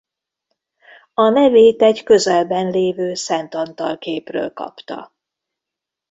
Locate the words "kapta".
4.53-5.13